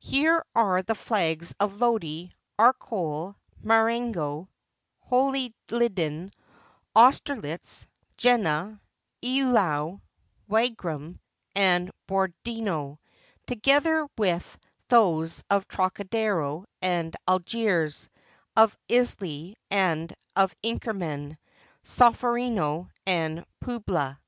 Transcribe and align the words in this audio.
Here 0.00 0.44
are 0.56 0.82
the 0.82 0.96
flags 0.96 1.54
of 1.60 1.76
Lodi, 1.76 2.30
Arcole, 2.58 3.36
Marengo, 3.62 4.48
Hohenlinden, 5.08 6.30
Aus 6.96 7.20
terlitz, 7.20 7.86
Jena, 8.16 8.80
Eylau, 9.24 10.00
Wagram, 10.48 11.20
and 11.54 11.92
Borodino, 12.08 12.98
together 13.46 14.08
with 14.18 14.58
those 14.88 15.44
of 15.48 15.68
Trocadero 15.68 16.64
and 16.82 17.14
of 17.28 17.34
Algiers, 17.44 18.10
of 18.56 18.76
Isly, 18.88 19.54
and 19.70 20.12
of 20.34 20.52
Inkerman, 20.64 21.38
Solferino, 21.84 22.90
and 23.06 23.44
Puebla. 23.60 24.18